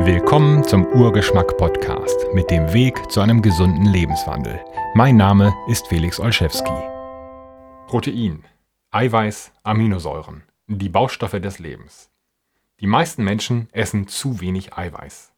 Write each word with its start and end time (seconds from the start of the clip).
Willkommen 0.00 0.62
zum 0.62 0.86
Urgeschmack 0.86 1.56
Podcast 1.56 2.26
mit 2.34 2.50
dem 2.50 2.72
Weg 2.72 3.10
zu 3.10 3.20
einem 3.20 3.40
gesunden 3.40 3.86
Lebenswandel. 3.86 4.62
Mein 4.94 5.16
Name 5.16 5.54
ist 5.68 5.88
Felix 5.88 6.20
Olszewski. 6.20 6.70
Protein, 7.88 8.44
Eiweiß, 8.90 9.52
Aminosäuren, 9.62 10.42
die 10.66 10.90
Baustoffe 10.90 11.40
des 11.40 11.58
Lebens. 11.58 12.10
Die 12.80 12.86
meisten 12.86 13.24
Menschen 13.24 13.68
essen 13.72 14.06
zu 14.06 14.40
wenig 14.40 14.74
Eiweiß. 14.74 15.32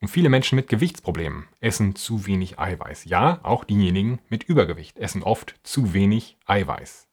Und 0.00 0.08
viele 0.08 0.30
Menschen 0.30 0.56
mit 0.56 0.68
Gewichtsproblemen 0.68 1.46
essen 1.60 1.94
zu 1.94 2.26
wenig 2.26 2.58
Eiweiß. 2.58 3.04
Ja, 3.04 3.40
auch 3.42 3.64
diejenigen 3.64 4.20
mit 4.30 4.44
Übergewicht 4.44 4.98
essen 4.98 5.22
oft 5.22 5.54
zu 5.62 5.92
wenig 5.92 6.38
Eiweiß. 6.46 7.08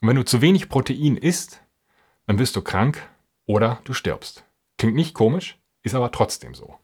Und 0.00 0.08
wenn 0.08 0.16
du 0.16 0.24
zu 0.24 0.40
wenig 0.40 0.68
Protein 0.68 1.16
isst, 1.16 1.62
dann 2.26 2.38
wirst 2.38 2.56
du 2.56 2.62
krank 2.62 3.08
oder 3.44 3.80
du 3.84 3.92
stirbst. 3.92 4.44
Klingt 4.78 4.96
nicht 4.96 5.14
komisch, 5.14 5.58
ist 5.86 5.94
aber 5.94 6.10
trotzdem 6.10 6.54
so. 6.54 6.78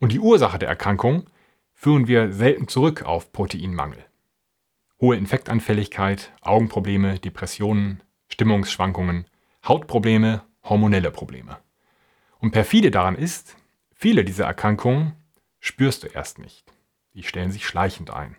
Und 0.00 0.12
die 0.12 0.18
Ursache 0.18 0.58
der 0.58 0.68
Erkrankung 0.68 1.26
führen 1.72 2.08
wir 2.08 2.32
selten 2.32 2.66
zurück 2.66 3.04
auf 3.04 3.32
Proteinmangel. 3.32 4.04
Hohe 5.00 5.16
Infektanfälligkeit, 5.16 6.32
Augenprobleme, 6.40 7.20
Depressionen, 7.20 8.02
Stimmungsschwankungen, 8.28 9.26
Hautprobleme, 9.66 10.42
hormonelle 10.64 11.12
Probleme. 11.12 11.58
Und 12.40 12.50
perfide 12.50 12.90
daran 12.90 13.14
ist, 13.14 13.56
viele 13.92 14.24
dieser 14.24 14.46
Erkrankungen 14.46 15.14
spürst 15.60 16.02
du 16.02 16.08
erst 16.08 16.38
nicht. 16.38 16.64
Die 17.14 17.22
stellen 17.22 17.52
sich 17.52 17.64
schleichend 17.64 18.10
ein. 18.10 18.36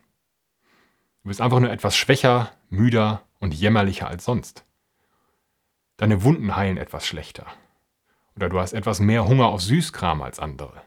Du 1.24 1.30
bist 1.30 1.40
einfach 1.40 1.62
nur 1.62 1.72
etwas 1.72 1.96
schwächer, 1.96 2.52
müder 2.70 3.24
und 3.40 3.54
jämmerlicher 3.54 4.10
als 4.10 4.26
sonst. 4.26 4.66
Deine 5.96 6.24
Wunden 6.24 6.58
heilen 6.58 6.78
etwas 6.78 7.08
schlechter. 7.08 7.48
Oder 8.36 8.50
du 8.50 8.60
hast 8.60 8.74
etwas 8.74 9.00
mehr 9.00 9.28
Hunger 9.28 9.48
auf 9.48 9.62
Süßkram 9.62 10.22
als 10.22 10.40
andere. 10.40 10.82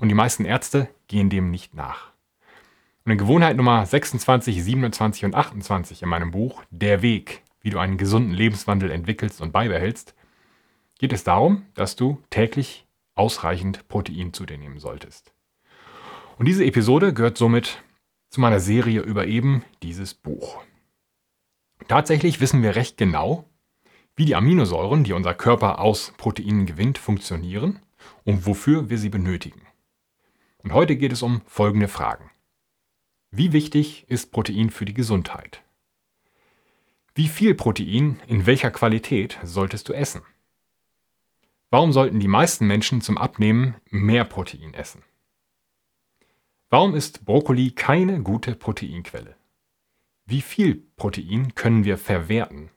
Und 0.00 0.08
die 0.08 0.14
meisten 0.14 0.44
Ärzte 0.44 0.88
gehen 1.06 1.30
dem 1.30 1.50
nicht 1.50 1.74
nach. 1.74 2.12
Und 3.04 3.12
in 3.12 3.18
Gewohnheit 3.18 3.56
Nummer 3.56 3.84
26, 3.84 4.62
27 4.62 5.24
und 5.24 5.34
28 5.34 6.02
in 6.02 6.08
meinem 6.08 6.30
Buch 6.30 6.62
Der 6.70 7.02
Weg, 7.02 7.42
wie 7.60 7.70
du 7.70 7.78
einen 7.78 7.98
gesunden 7.98 8.32
Lebenswandel 8.32 8.90
entwickelst 8.90 9.40
und 9.40 9.52
beibehältst, 9.52 10.14
geht 10.98 11.12
es 11.12 11.24
darum, 11.24 11.66
dass 11.74 11.96
du 11.96 12.22
täglich 12.30 12.86
ausreichend 13.14 13.88
Protein 13.88 14.32
zu 14.32 14.46
dir 14.46 14.56
nehmen 14.56 14.78
solltest. 14.78 15.32
Und 16.38 16.46
diese 16.46 16.64
Episode 16.64 17.12
gehört 17.12 17.36
somit 17.36 17.82
zu 18.30 18.40
meiner 18.40 18.60
Serie 18.60 19.00
über 19.00 19.26
eben 19.26 19.64
dieses 19.82 20.14
Buch. 20.14 20.62
Tatsächlich 21.88 22.40
wissen 22.40 22.62
wir 22.62 22.76
recht 22.76 22.96
genau, 22.96 23.44
wie 24.16 24.24
die 24.24 24.34
Aminosäuren, 24.34 25.04
die 25.04 25.12
unser 25.12 25.34
Körper 25.34 25.78
aus 25.78 26.12
Proteinen 26.16 26.66
gewinnt, 26.66 26.98
funktionieren 26.98 27.80
und 28.24 28.46
wofür 28.46 28.90
wir 28.90 28.98
sie 28.98 29.08
benötigen. 29.08 29.62
Und 30.58 30.72
heute 30.72 30.96
geht 30.96 31.12
es 31.12 31.22
um 31.22 31.42
folgende 31.46 31.88
Fragen. 31.88 32.30
Wie 33.30 33.52
wichtig 33.52 34.04
ist 34.08 34.30
Protein 34.30 34.70
für 34.70 34.84
die 34.84 34.94
Gesundheit? 34.94 35.62
Wie 37.14 37.28
viel 37.28 37.54
Protein 37.54 38.20
in 38.26 38.46
welcher 38.46 38.70
Qualität 38.70 39.38
solltest 39.42 39.88
du 39.88 39.92
essen? 39.92 40.22
Warum 41.70 41.92
sollten 41.92 42.20
die 42.20 42.28
meisten 42.28 42.66
Menschen 42.66 43.00
zum 43.00 43.16
Abnehmen 43.16 43.76
mehr 43.90 44.24
Protein 44.24 44.74
essen? 44.74 45.02
Warum 46.68 46.94
ist 46.94 47.24
Brokkoli 47.24 47.70
keine 47.70 48.22
gute 48.22 48.54
Proteinquelle? 48.54 49.36
Wie 50.26 50.42
viel 50.42 50.86
Protein 50.96 51.54
können 51.54 51.84
wir 51.84 51.98
verwerten 51.98 52.70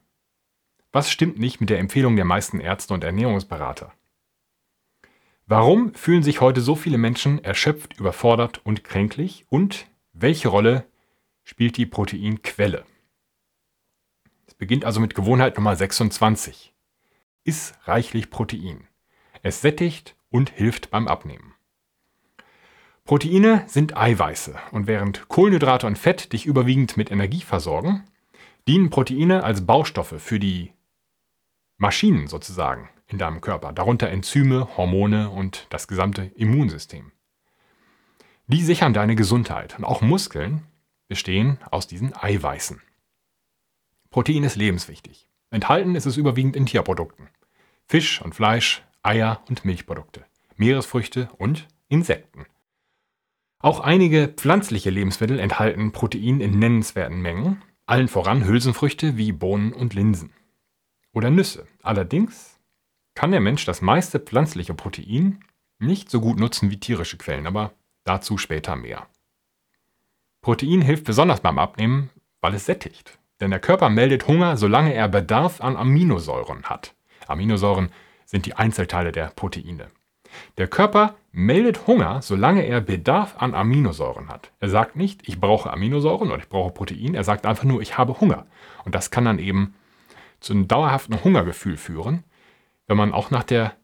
was 0.96 1.10
stimmt 1.10 1.38
nicht 1.38 1.60
mit 1.60 1.68
der 1.68 1.78
Empfehlung 1.78 2.16
der 2.16 2.24
meisten 2.24 2.58
Ärzte 2.58 2.94
und 2.94 3.04
Ernährungsberater? 3.04 3.92
Warum 5.44 5.92
fühlen 5.92 6.22
sich 6.22 6.40
heute 6.40 6.62
so 6.62 6.74
viele 6.74 6.96
Menschen 6.96 7.44
erschöpft, 7.44 8.00
überfordert 8.00 8.64
und 8.64 8.82
kränklich? 8.82 9.44
Und 9.50 9.88
welche 10.14 10.48
Rolle 10.48 10.86
spielt 11.44 11.76
die 11.76 11.84
Proteinquelle? 11.84 12.86
Es 14.46 14.54
beginnt 14.54 14.86
also 14.86 15.00
mit 15.00 15.14
Gewohnheit 15.14 15.58
Nummer 15.58 15.76
26. 15.76 16.72
Iss 17.44 17.74
reichlich 17.84 18.30
Protein. 18.30 18.88
Es 19.42 19.60
sättigt 19.60 20.16
und 20.30 20.48
hilft 20.48 20.90
beim 20.90 21.08
Abnehmen. 21.08 21.52
Proteine 23.04 23.64
sind 23.66 23.98
Eiweiße 23.98 24.58
und 24.72 24.86
während 24.86 25.28
Kohlenhydrate 25.28 25.86
und 25.86 25.98
Fett 25.98 26.32
dich 26.32 26.46
überwiegend 26.46 26.96
mit 26.96 27.10
Energie 27.10 27.42
versorgen, 27.42 28.04
dienen 28.66 28.88
Proteine 28.88 29.44
als 29.44 29.66
Baustoffe 29.66 30.14
für 30.18 30.40
die 30.40 30.72
Maschinen 31.78 32.26
sozusagen 32.26 32.88
in 33.06 33.18
deinem 33.18 33.40
Körper, 33.40 33.72
darunter 33.72 34.08
Enzyme, 34.08 34.76
Hormone 34.76 35.30
und 35.30 35.66
das 35.70 35.88
gesamte 35.88 36.24
Immunsystem. 36.34 37.12
Die 38.46 38.62
sichern 38.62 38.94
deine 38.94 39.16
Gesundheit 39.16 39.76
und 39.78 39.84
auch 39.84 40.00
Muskeln 40.00 40.62
bestehen 41.08 41.58
aus 41.70 41.86
diesen 41.86 42.16
Eiweißen. 42.16 42.80
Protein 44.10 44.44
ist 44.44 44.56
lebenswichtig. 44.56 45.28
Enthalten 45.50 45.94
ist 45.94 46.06
es 46.06 46.16
überwiegend 46.16 46.56
in 46.56 46.66
Tierprodukten. 46.66 47.28
Fisch 47.86 48.22
und 48.22 48.34
Fleisch, 48.34 48.82
Eier 49.02 49.42
und 49.48 49.64
Milchprodukte, 49.64 50.24
Meeresfrüchte 50.56 51.28
und 51.38 51.68
Insekten. 51.88 52.46
Auch 53.58 53.80
einige 53.80 54.28
pflanzliche 54.28 54.90
Lebensmittel 54.90 55.38
enthalten 55.38 55.92
Protein 55.92 56.40
in 56.40 56.58
nennenswerten 56.58 57.20
Mengen, 57.20 57.62
allen 57.84 58.08
voran 58.08 58.44
Hülsenfrüchte 58.44 59.16
wie 59.16 59.32
Bohnen 59.32 59.72
und 59.72 59.94
Linsen 59.94 60.32
oder 61.16 61.30
Nüsse. 61.30 61.66
Allerdings 61.82 62.60
kann 63.14 63.30
der 63.30 63.40
Mensch 63.40 63.64
das 63.64 63.80
meiste 63.80 64.20
pflanzliche 64.20 64.74
Protein 64.74 65.40
nicht 65.78 66.10
so 66.10 66.20
gut 66.20 66.38
nutzen 66.38 66.70
wie 66.70 66.78
tierische 66.78 67.16
Quellen, 67.16 67.46
aber 67.46 67.72
dazu 68.04 68.36
später 68.36 68.76
mehr. 68.76 69.06
Protein 70.42 70.82
hilft 70.82 71.04
besonders 71.04 71.40
beim 71.40 71.58
Abnehmen, 71.58 72.10
weil 72.42 72.54
es 72.54 72.66
sättigt. 72.66 73.18
Denn 73.40 73.50
der 73.50 73.60
Körper 73.60 73.88
meldet 73.88 74.28
Hunger, 74.28 74.58
solange 74.58 74.92
er 74.92 75.08
Bedarf 75.08 75.62
an 75.62 75.76
Aminosäuren 75.76 76.64
hat. 76.64 76.94
Aminosäuren 77.26 77.90
sind 78.26 78.44
die 78.44 78.54
Einzelteile 78.54 79.10
der 79.10 79.28
Proteine. 79.28 79.88
Der 80.58 80.68
Körper 80.68 81.16
meldet 81.32 81.86
Hunger, 81.86 82.20
solange 82.20 82.66
er 82.66 82.82
Bedarf 82.82 83.36
an 83.38 83.54
Aminosäuren 83.54 84.28
hat. 84.28 84.52
Er 84.60 84.68
sagt 84.68 84.96
nicht, 84.96 85.26
ich 85.26 85.40
brauche 85.40 85.70
Aminosäuren 85.70 86.30
oder 86.30 86.42
ich 86.42 86.48
brauche 86.50 86.72
Protein, 86.72 87.14
er 87.14 87.24
sagt 87.24 87.46
einfach 87.46 87.64
nur, 87.64 87.80
ich 87.80 87.96
habe 87.96 88.20
Hunger. 88.20 88.46
Und 88.84 88.94
das 88.94 89.10
kann 89.10 89.24
dann 89.24 89.38
eben 89.38 89.74
zu 90.46 90.52
einem 90.52 90.68
dauerhaften 90.68 91.22
Hungergefühl 91.22 91.76
führen, 91.76 92.24
wenn 92.86 92.96
man 92.96 93.12
auch 93.12 93.30
nach 93.30 93.44
der 93.44 93.76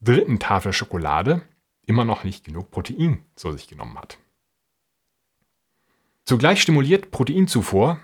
dritten 0.00 0.38
Tafel 0.38 0.72
Schokolade 0.72 1.42
immer 1.86 2.04
noch 2.04 2.22
nicht 2.22 2.44
genug 2.44 2.70
Protein 2.70 3.24
zu 3.34 3.50
sich 3.52 3.66
genommen 3.66 3.98
hat. 3.98 4.18
Zugleich 6.24 6.60
stimuliert 6.60 7.10
Proteinzufuhr 7.10 7.98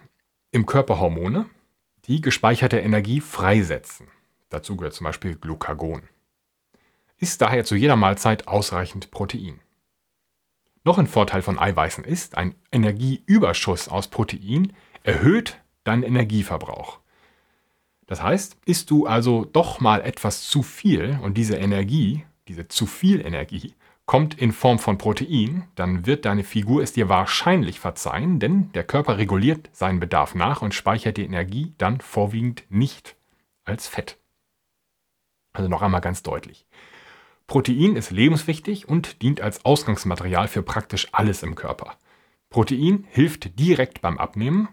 im 0.52 0.64
Körper 0.64 1.00
Hormone, 1.00 1.50
die 2.06 2.20
gespeicherte 2.20 2.78
Energie 2.78 3.20
freisetzen. 3.20 4.08
Dazu 4.48 4.76
gehört 4.76 4.94
zum 4.94 5.04
Beispiel 5.04 5.36
Glucagon. 5.36 6.02
Ist 7.18 7.40
daher 7.42 7.64
zu 7.64 7.74
jeder 7.74 7.96
Mahlzeit 7.96 8.48
ausreichend 8.48 9.10
Protein. 9.10 9.60
Noch 10.84 10.98
ein 10.98 11.06
Vorteil 11.06 11.42
von 11.42 11.58
Eiweißen 11.58 12.04
ist, 12.04 12.36
ein 12.36 12.54
Energieüberschuss 12.72 13.88
aus 13.88 14.08
Protein 14.08 14.72
erhöht 15.04 15.60
deinen 15.84 16.02
Energieverbrauch. 16.02 17.01
Das 18.12 18.22
heißt, 18.22 18.58
isst 18.66 18.90
du 18.90 19.06
also 19.06 19.46
doch 19.46 19.80
mal 19.80 20.02
etwas 20.02 20.46
zu 20.46 20.62
viel 20.62 21.18
und 21.22 21.38
diese 21.38 21.56
Energie, 21.56 22.26
diese 22.46 22.68
zu 22.68 22.84
viel 22.84 23.24
Energie, 23.24 23.72
kommt 24.04 24.34
in 24.34 24.52
Form 24.52 24.78
von 24.78 24.98
Protein, 24.98 25.66
dann 25.76 26.04
wird 26.04 26.26
deine 26.26 26.44
Figur 26.44 26.82
es 26.82 26.92
dir 26.92 27.08
wahrscheinlich 27.08 27.80
verzeihen, 27.80 28.38
denn 28.38 28.70
der 28.72 28.84
Körper 28.84 29.16
reguliert 29.16 29.70
seinen 29.72 29.98
Bedarf 29.98 30.34
nach 30.34 30.60
und 30.60 30.74
speichert 30.74 31.16
die 31.16 31.24
Energie 31.24 31.72
dann 31.78 32.02
vorwiegend 32.02 32.64
nicht 32.68 33.16
als 33.64 33.88
Fett. 33.88 34.18
Also 35.54 35.70
noch 35.70 35.80
einmal 35.80 36.02
ganz 36.02 36.22
deutlich. 36.22 36.66
Protein 37.46 37.96
ist 37.96 38.10
lebenswichtig 38.10 38.90
und 38.90 39.22
dient 39.22 39.40
als 39.40 39.64
Ausgangsmaterial 39.64 40.48
für 40.48 40.62
praktisch 40.62 41.08
alles 41.12 41.42
im 41.42 41.54
Körper. 41.54 41.96
Protein 42.50 43.06
hilft 43.08 43.58
direkt 43.58 44.02
beim 44.02 44.18
Abnehmen, 44.18 44.68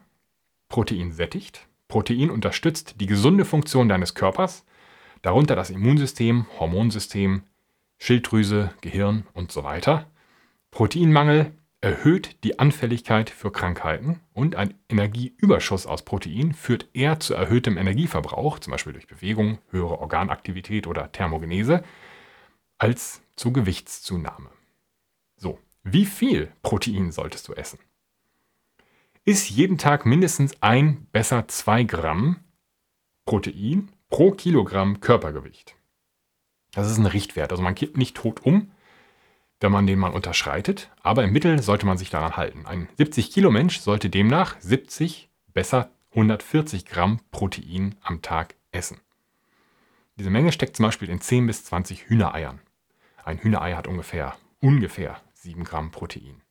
Protein 0.67 1.13
sättigt, 1.13 1.68
Protein 1.89 2.29
unterstützt 2.29 3.01
die 3.01 3.07
gesunde 3.07 3.43
Funktion 3.43 3.89
deines 3.89 4.13
Körpers, 4.13 4.63
darunter 5.23 5.55
das 5.55 5.71
Immunsystem, 5.71 6.45
Hormonsystem, 6.59 7.43
Schilddrüse, 7.97 8.71
Gehirn 8.79 9.25
und 9.33 9.51
so 9.51 9.63
weiter. 9.63 10.05
Proteinmangel 10.71 11.51
erhöht 11.81 12.43
die 12.43 12.59
Anfälligkeit 12.59 13.29
für 13.31 13.51
Krankheiten 13.51 14.19
und 14.33 14.55
ein 14.55 14.75
Energieüberschuss 14.87 15.87
aus 15.87 16.03
Protein 16.03 16.53
führt 16.53 16.87
eher 16.93 17.19
zu 17.19 17.33
erhöhtem 17.33 17.77
Energieverbrauch, 17.77 18.59
zum 18.59 18.71
Beispiel 18.71 18.93
durch 18.93 19.07
Bewegung, 19.07 19.57
höhere 19.71 19.99
Organaktivität 19.99 20.87
oder 20.87 21.11
Thermogenese, 21.11 21.83
als 22.77 23.21
zu 23.35 23.51
Gewichtszunahme. 23.51 24.51
So, 25.37 25.57
wie 25.83 26.05
viel 26.05 26.51
Protein 26.61 27.11
solltest 27.11 27.47
du 27.47 27.53
essen? 27.53 27.79
Ist 29.29 29.51
jeden 29.51 29.77
Tag 29.77 30.07
mindestens 30.07 30.59
ein, 30.63 31.05
besser 31.11 31.47
zwei 31.47 31.83
Gramm 31.83 32.37
Protein 33.25 33.91
pro 34.09 34.31
Kilogramm 34.31 35.01
Körpergewicht. 35.01 35.75
Das 36.71 36.89
ist 36.89 36.97
ein 36.97 37.05
Richtwert. 37.05 37.51
Also 37.51 37.61
man 37.61 37.75
kippt 37.75 37.95
nicht 37.95 38.17
tot 38.17 38.43
um, 38.43 38.71
wenn 39.59 39.71
man 39.71 39.85
den 39.85 39.99
mal 39.99 40.13
unterschreitet, 40.13 40.89
aber 41.03 41.23
im 41.23 41.31
Mittel 41.31 41.61
sollte 41.61 41.85
man 41.85 41.99
sich 41.99 42.09
daran 42.09 42.37
halten. 42.37 42.65
Ein 42.65 42.89
70 42.97 43.29
Kilo 43.29 43.51
Mensch 43.51 43.79
sollte 43.81 44.09
demnach 44.09 44.59
70, 44.61 45.29
besser 45.53 45.91
140 46.09 46.87
Gramm 46.87 47.19
Protein 47.29 47.97
am 48.01 48.23
Tag 48.23 48.55
essen. 48.71 48.99
Diese 50.17 50.31
Menge 50.31 50.51
steckt 50.51 50.75
zum 50.75 50.85
Beispiel 50.85 51.07
in 51.07 51.21
10 51.21 51.45
bis 51.45 51.65
20 51.65 52.09
Hühnereiern. 52.09 52.61
Ein 53.23 53.37
Hühnerei 53.37 53.75
hat 53.75 53.87
ungefähr, 53.87 54.35
ungefähr 54.59 55.21
7 55.33 55.63
Gramm 55.65 55.91
Protein. 55.91 56.41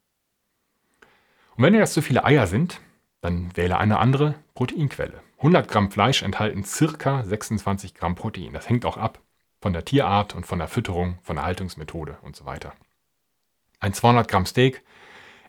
Und 1.59 1.65
wenn 1.65 1.73
dir 1.73 1.81
das 1.81 1.93
zu 1.93 2.03
viele 2.03 2.25
Eier 2.25 2.47
sind, 2.47 2.81
dann 3.21 3.57
wähle 3.57 3.79
eine 3.79 3.99
andere 3.99 4.37
Proteinquelle. 4.55 5.21
100 5.39 5.67
Gramm 5.67 5.91
Fleisch 5.91 6.23
enthalten 6.23 6.63
circa 6.63 7.25
26 7.25 7.95
Gramm 7.95 8.15
Protein. 8.15 8.53
Das 8.53 8.69
hängt 8.69 8.85
auch 8.85 8.97
ab 8.97 9.21
von 9.61 9.73
der 9.73 9.85
Tierart 9.85 10.37
und 10.37 10.47
von 10.47 10.61
der 10.61 10.69
Fütterung, 10.69 11.19
von 11.21 11.35
der 11.35 11.45
Haltungsmethode 11.45 12.19
und 12.23 12.37
so 12.37 12.45
weiter. 12.45 12.75
Ein 13.81 13.93
200 13.93 14.29
Gramm 14.29 14.47
Steak 14.47 14.85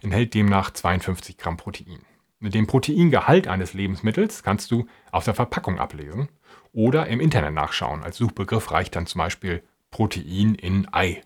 enthält 0.01 0.33
demnach 0.33 0.71
52 0.71 1.37
Gramm 1.37 1.57
Protein. 1.57 1.99
Mit 2.39 2.55
dem 2.55 2.65
Proteingehalt 2.65 3.47
eines 3.47 3.75
Lebensmittels 3.75 4.41
kannst 4.41 4.71
du 4.71 4.87
auf 5.11 5.25
der 5.25 5.35
Verpackung 5.35 5.77
ablesen 5.77 6.27
oder 6.73 7.05
im 7.05 7.19
Internet 7.19 7.53
nachschauen. 7.53 8.01
Als 8.01 8.17
Suchbegriff 8.17 8.71
reicht 8.71 8.95
dann 8.95 9.05
zum 9.05 9.19
Beispiel 9.19 9.61
Protein 9.91 10.55
in 10.55 10.91
Ei. 10.91 11.21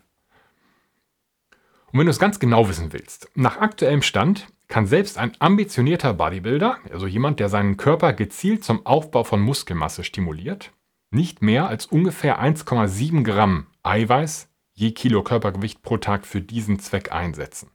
Und 1.90 2.00
wenn 2.00 2.06
du 2.06 2.10
es 2.10 2.18
ganz 2.18 2.38
genau 2.38 2.68
wissen 2.68 2.92
willst, 2.92 3.30
nach 3.34 3.56
aktuellem 3.56 4.02
Stand 4.02 4.48
kann 4.68 4.86
selbst 4.86 5.18
ein 5.18 5.32
ambitionierter 5.38 6.14
Bodybuilder, 6.14 6.78
also 6.90 7.06
jemand, 7.06 7.40
der 7.40 7.48
seinen 7.48 7.76
Körper 7.76 8.12
gezielt 8.12 8.64
zum 8.64 8.86
Aufbau 8.86 9.24
von 9.24 9.40
Muskelmasse 9.40 10.04
stimuliert, 10.04 10.72
nicht 11.10 11.42
mehr 11.42 11.68
als 11.68 11.86
ungefähr 11.86 12.42
1,7 12.42 13.22
Gramm 13.22 13.66
Eiweiß 13.82 14.48
je 14.74 14.90
Kilo 14.90 15.22
Körpergewicht 15.22 15.82
pro 15.82 15.98
Tag 15.98 16.26
für 16.26 16.40
diesen 16.40 16.78
Zweck 16.80 17.12
einsetzen. 17.12 17.70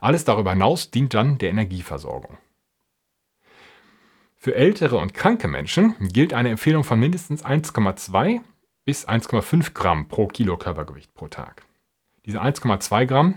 Alles 0.00 0.24
darüber 0.24 0.52
hinaus 0.52 0.90
dient 0.90 1.14
dann 1.14 1.38
der 1.38 1.50
Energieversorgung. 1.50 2.38
Für 4.36 4.54
ältere 4.54 4.96
und 4.98 5.14
kranke 5.14 5.48
Menschen 5.48 5.94
gilt 5.98 6.32
eine 6.32 6.50
Empfehlung 6.50 6.84
von 6.84 7.00
mindestens 7.00 7.44
1,2 7.44 8.40
bis 8.84 9.06
1,5 9.06 9.74
Gramm 9.74 10.08
pro 10.08 10.28
Kilo 10.28 10.56
Körpergewicht 10.56 11.12
pro 11.12 11.28
Tag. 11.28 11.66
Diese 12.24 12.40
1,2 12.40 13.06
Gramm 13.06 13.34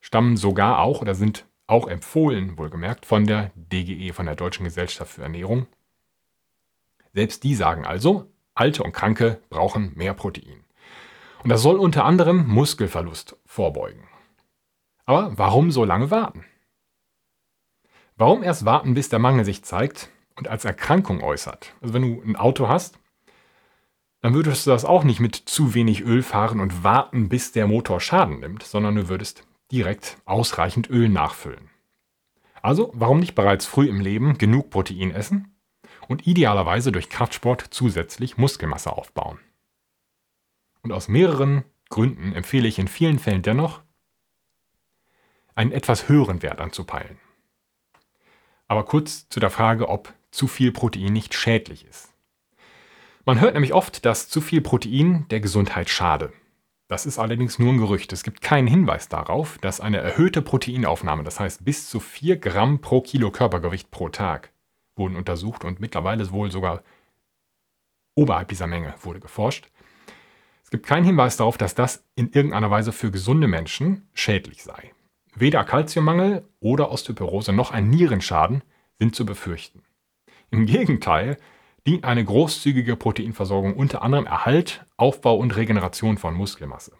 stammen 0.00 0.36
sogar 0.36 0.80
auch 0.80 1.02
oder 1.02 1.14
sind 1.14 1.44
auch 1.66 1.88
empfohlen, 1.88 2.58
wohlgemerkt, 2.58 3.06
von 3.06 3.26
der 3.26 3.50
DGE, 3.54 4.12
von 4.12 4.26
der 4.26 4.36
Deutschen 4.36 4.64
Gesellschaft 4.64 5.12
für 5.12 5.22
Ernährung. 5.22 5.66
Selbst 7.12 7.44
die 7.44 7.54
sagen 7.54 7.84
also, 7.84 8.30
Alte 8.54 8.82
und 8.82 8.92
Kranke 8.92 9.40
brauchen 9.48 9.92
mehr 9.96 10.14
Protein. 10.14 10.64
Und 11.42 11.50
das 11.50 11.62
soll 11.62 11.78
unter 11.78 12.04
anderem 12.04 12.46
Muskelverlust 12.46 13.36
vorbeugen. 13.44 14.08
Aber 15.04 15.36
warum 15.36 15.70
so 15.70 15.84
lange 15.84 16.10
warten? 16.10 16.44
Warum 18.16 18.42
erst 18.42 18.64
warten, 18.64 18.94
bis 18.94 19.08
der 19.08 19.18
Mangel 19.18 19.44
sich 19.44 19.62
zeigt 19.62 20.10
und 20.36 20.48
als 20.48 20.64
Erkrankung 20.64 21.22
äußert? 21.22 21.74
Also 21.80 21.94
wenn 21.94 22.02
du 22.02 22.22
ein 22.22 22.36
Auto 22.36 22.68
hast, 22.68 22.98
dann 24.22 24.34
würdest 24.34 24.66
du 24.66 24.70
das 24.70 24.84
auch 24.84 25.04
nicht 25.04 25.20
mit 25.20 25.36
zu 25.36 25.74
wenig 25.74 26.00
Öl 26.00 26.22
fahren 26.22 26.60
und 26.60 26.82
warten, 26.82 27.28
bis 27.28 27.52
der 27.52 27.66
Motor 27.66 28.00
Schaden 28.00 28.40
nimmt, 28.40 28.62
sondern 28.62 28.96
du 28.96 29.08
würdest 29.08 29.46
direkt 29.70 30.18
ausreichend 30.24 30.90
Öl 30.90 31.08
nachfüllen. 31.08 31.70
Also 32.62 32.90
warum 32.94 33.20
nicht 33.20 33.34
bereits 33.34 33.66
früh 33.66 33.88
im 33.88 34.00
Leben 34.00 34.38
genug 34.38 34.70
Protein 34.70 35.10
essen 35.10 35.56
und 36.08 36.26
idealerweise 36.26 36.92
durch 36.92 37.08
Kraftsport 37.08 37.66
zusätzlich 37.70 38.36
Muskelmasse 38.36 38.92
aufbauen? 38.92 39.38
Und 40.82 40.92
aus 40.92 41.08
mehreren 41.08 41.64
Gründen 41.88 42.32
empfehle 42.32 42.68
ich 42.68 42.78
in 42.78 42.88
vielen 42.88 43.18
Fällen 43.18 43.42
dennoch, 43.42 43.82
einen 45.54 45.72
etwas 45.72 46.08
höheren 46.08 46.42
Wert 46.42 46.60
anzupeilen. 46.60 47.18
Aber 48.68 48.84
kurz 48.84 49.28
zu 49.28 49.40
der 49.40 49.50
Frage, 49.50 49.88
ob 49.88 50.12
zu 50.30 50.48
viel 50.48 50.72
Protein 50.72 51.12
nicht 51.12 51.34
schädlich 51.34 51.86
ist. 51.86 52.12
Man 53.24 53.40
hört 53.40 53.54
nämlich 53.54 53.72
oft, 53.72 54.04
dass 54.04 54.28
zu 54.28 54.40
viel 54.40 54.60
Protein 54.60 55.26
der 55.30 55.40
Gesundheit 55.40 55.88
schade. 55.88 56.32
Das 56.88 57.04
ist 57.04 57.18
allerdings 57.18 57.58
nur 57.58 57.72
ein 57.72 57.78
Gerücht. 57.78 58.12
Es 58.12 58.22
gibt 58.22 58.40
keinen 58.40 58.68
Hinweis 58.68 59.08
darauf, 59.08 59.58
dass 59.58 59.80
eine 59.80 59.98
erhöhte 59.98 60.40
Proteinaufnahme, 60.40 61.24
das 61.24 61.40
heißt 61.40 61.64
bis 61.64 61.88
zu 61.88 61.98
4 61.98 62.36
Gramm 62.36 62.80
pro 62.80 63.00
Kilo 63.00 63.30
Körpergewicht 63.30 63.90
pro 63.90 64.08
Tag, 64.08 64.52
wurden 64.94 65.16
untersucht 65.16 65.64
und 65.64 65.80
mittlerweile 65.80 66.30
wohl 66.30 66.50
sogar 66.50 66.82
oberhalb 68.14 68.48
dieser 68.48 68.66
Menge 68.66 68.94
wurde 69.02 69.20
geforscht, 69.20 69.68
es 70.66 70.70
gibt 70.70 70.84
keinen 70.84 71.04
Hinweis 71.04 71.36
darauf, 71.36 71.58
dass 71.58 71.76
das 71.76 72.04
in 72.16 72.32
irgendeiner 72.32 72.72
Weise 72.72 72.90
für 72.90 73.12
gesunde 73.12 73.46
Menschen 73.46 74.08
schädlich 74.14 74.64
sei. 74.64 74.90
Weder 75.36 75.62
Kalziummangel 75.62 76.44
oder 76.58 76.90
Osteoporose 76.90 77.52
noch 77.52 77.70
ein 77.70 77.88
Nierenschaden 77.88 78.64
sind 78.98 79.14
zu 79.14 79.24
befürchten. 79.24 79.84
Im 80.50 80.66
Gegenteil 80.66 81.36
dient 81.86 82.04
eine 82.04 82.24
großzügige 82.24 82.96
Proteinversorgung 82.96 83.74
unter 83.74 84.02
anderem 84.02 84.26
Erhalt, 84.26 84.84
Aufbau 84.96 85.36
und 85.36 85.56
Regeneration 85.56 86.18
von 86.18 86.34
Muskelmasse. 86.34 86.92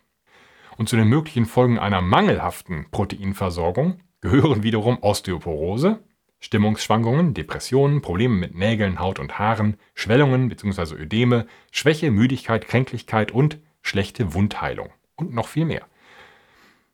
Und 0.76 0.88
zu 0.88 0.96
den 0.96 1.08
möglichen 1.08 1.46
Folgen 1.46 1.78
einer 1.78 2.00
mangelhaften 2.00 2.86
Proteinversorgung 2.90 4.00
gehören 4.20 4.62
wiederum 4.62 4.98
Osteoporose, 5.02 5.98
Stimmungsschwankungen, 6.38 7.34
Depressionen, 7.34 8.02
Probleme 8.02 8.34
mit 8.34 8.54
Nägeln, 8.54 9.00
Haut 9.00 9.18
und 9.18 9.38
Haaren, 9.38 9.78
Schwellungen 9.94 10.48
bzw. 10.48 10.94
Ödeme, 10.94 11.46
Schwäche, 11.72 12.10
Müdigkeit, 12.10 12.68
Kränklichkeit 12.68 13.32
und 13.32 13.58
schlechte 13.82 14.34
Wundheilung 14.34 14.90
und 15.16 15.34
noch 15.34 15.48
viel 15.48 15.64
mehr. 15.64 15.86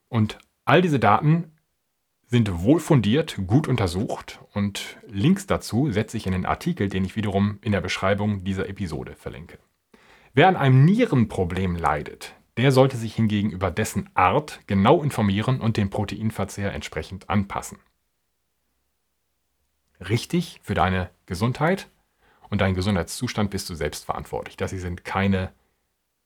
Und 0.09 0.38
all 0.65 0.81
diese 0.81 1.00
Daten 1.00 1.51
sind 2.32 2.62
wohl 2.62 2.81
fundiert, 2.81 3.38
gut 3.46 3.69
untersucht 3.69 4.40
und 4.52 4.96
Links 5.06 5.46
dazu 5.46 5.93
setze 5.93 6.17
ich 6.17 6.26
in 6.26 6.32
den 6.32 6.46
Artikel, 6.46 6.88
den 6.88 7.05
ich 7.05 7.14
wiederum 7.14 7.58
in 7.62 7.70
der 7.70 7.81
Beschreibung 7.81 8.43
dieser 8.43 8.69
Episode 8.69 9.14
verlinke. 9.14 9.61
Wer 10.34 10.49
an 10.49 10.56
einem 10.56 10.84
Nierenproblem 10.84 11.76
leidet, 11.76 12.34
der 12.56 12.73
sollte 12.73 12.96
sich 12.96 13.14
hingegen 13.14 13.50
über 13.50 13.70
dessen 13.70 14.11
Art 14.14 14.61
genau 14.67 15.02
informieren 15.02 15.61
und 15.61 15.76
den 15.76 15.90
Proteinverzehr 15.90 16.73
entsprechend 16.73 17.31
anpassen 17.31 17.79
richtig 20.08 20.61
für 20.62 20.75
deine 20.75 21.11
Gesundheit 21.26 21.88
und 22.49 22.61
deinen 22.61 22.75
Gesundheitszustand 22.75 23.50
bist 23.50 23.69
du 23.70 23.75
selbst 23.75 24.05
verantwortlich. 24.05 24.56
Das 24.56 24.70
sind 24.70 25.05
keine 25.05 25.52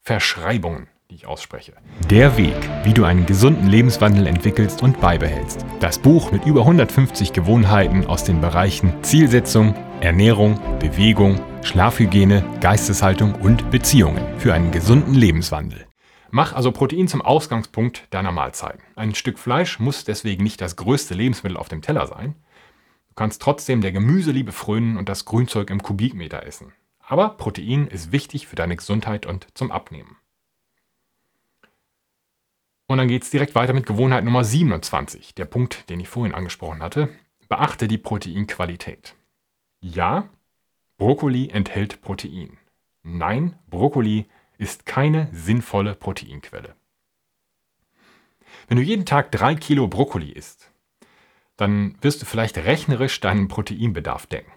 Verschreibungen, 0.02 0.88
die 1.10 1.14
ich 1.14 1.26
ausspreche. 1.26 1.72
Der 2.10 2.36
Weg, 2.36 2.56
wie 2.84 2.92
du 2.92 3.04
einen 3.04 3.26
gesunden 3.26 3.68
Lebenswandel 3.68 4.26
entwickelst 4.26 4.82
und 4.82 5.00
beibehältst. 5.00 5.64
Das 5.80 5.98
Buch 5.98 6.32
mit 6.32 6.44
über 6.46 6.60
150 6.60 7.32
Gewohnheiten 7.32 8.06
aus 8.06 8.24
den 8.24 8.40
Bereichen 8.40 8.92
Zielsetzung, 9.02 9.74
Ernährung, 10.00 10.58
Bewegung, 10.78 11.40
Schlafhygiene, 11.62 12.44
Geisteshaltung 12.60 13.34
und 13.36 13.70
Beziehungen 13.70 14.24
für 14.38 14.54
einen 14.54 14.70
gesunden 14.70 15.14
Lebenswandel. 15.14 15.86
Mach 16.30 16.52
also 16.52 16.72
Protein 16.72 17.08
zum 17.08 17.22
Ausgangspunkt 17.22 18.08
deiner 18.10 18.32
Mahlzeiten. 18.32 18.82
Ein 18.96 19.14
Stück 19.14 19.38
Fleisch 19.38 19.78
muss 19.78 20.04
deswegen 20.04 20.42
nicht 20.42 20.60
das 20.60 20.76
größte 20.76 21.14
Lebensmittel 21.14 21.56
auf 21.56 21.68
dem 21.68 21.82
Teller 21.82 22.06
sein 22.06 22.34
kannst 23.16 23.42
trotzdem 23.42 23.80
der 23.80 23.92
Gemüseliebe 23.92 24.52
frönen 24.52 24.96
und 24.96 25.08
das 25.08 25.24
Grünzeug 25.24 25.70
im 25.70 25.82
Kubikmeter 25.82 26.44
essen. 26.44 26.72
Aber 27.00 27.30
Protein 27.30 27.86
ist 27.86 28.12
wichtig 28.12 28.46
für 28.46 28.56
deine 28.56 28.76
Gesundheit 28.76 29.26
und 29.26 29.46
zum 29.54 29.72
Abnehmen. 29.72 30.16
Und 32.88 32.98
dann 32.98 33.08
geht 33.08 33.24
es 33.24 33.30
direkt 33.30 33.54
weiter 33.54 33.72
mit 33.72 33.86
Gewohnheit 33.86 34.24
Nummer 34.24 34.44
27, 34.44 35.34
der 35.34 35.44
Punkt, 35.44 35.90
den 35.90 36.00
ich 36.00 36.08
vorhin 36.08 36.34
angesprochen 36.34 36.82
hatte. 36.82 37.08
Beachte 37.48 37.88
die 37.88 37.98
Proteinqualität. 37.98 39.14
Ja, 39.80 40.28
Brokkoli 40.98 41.50
enthält 41.50 42.00
Protein. 42.00 42.58
Nein, 43.02 43.58
Brokkoli 43.68 44.26
ist 44.58 44.86
keine 44.86 45.28
sinnvolle 45.32 45.94
Proteinquelle. 45.94 46.74
Wenn 48.68 48.78
du 48.78 48.82
jeden 48.82 49.04
Tag 49.04 49.30
drei 49.32 49.54
Kilo 49.54 49.86
Brokkoli 49.86 50.30
isst, 50.30 50.70
dann 51.56 51.96
wirst 52.00 52.22
du 52.22 52.26
vielleicht 52.26 52.58
rechnerisch 52.58 53.20
deinen 53.20 53.48
Proteinbedarf 53.48 54.26
decken. 54.26 54.52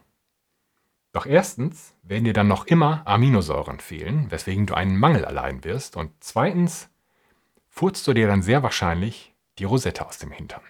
Doch 1.12 1.25
erstens 1.25 1.95
werden 2.03 2.25
dir 2.25 2.33
dann 2.33 2.48
noch 2.48 2.67
immer 2.67 3.01
Aminosäuren 3.05 3.79
fehlen, 3.79 4.29
weswegen 4.29 4.67
du 4.67 4.75
einen 4.75 4.98
Mangel 4.98 5.24
erleiden 5.24 5.63
wirst. 5.63 5.98
Und 5.98 6.12
zweitens 6.19 6.89
furzt 7.69 8.07
du 8.07 8.13
dir 8.13 8.27
dann 8.27 8.41
sehr 8.41 8.63
wahrscheinlich 8.63 9.33
die 9.57 9.63
Rosette 9.63 10.05
aus 10.05 10.17
dem 10.17 10.31
Hintern. 10.31 10.61